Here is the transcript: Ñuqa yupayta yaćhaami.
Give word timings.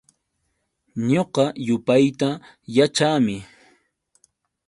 Ñuqa 1.09 1.43
yupayta 1.67 2.29
yaćhaami. 2.75 3.35